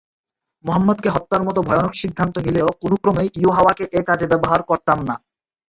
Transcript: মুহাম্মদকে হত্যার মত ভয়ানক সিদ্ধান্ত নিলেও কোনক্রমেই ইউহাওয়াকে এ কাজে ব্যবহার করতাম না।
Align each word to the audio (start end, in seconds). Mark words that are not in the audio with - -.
মুহাম্মদকে 0.65 1.09
হত্যার 1.15 1.41
মত 1.43 1.57
ভয়ানক 1.67 1.93
সিদ্ধান্ত 1.93 2.35
নিলেও 2.37 2.69
কোনক্রমেই 2.81 3.29
ইউহাওয়াকে 3.35 3.83
এ 3.91 4.01
কাজে 4.07 4.25
ব্যবহার 4.31 4.61
করতাম 4.69 4.97
না। 5.09 5.15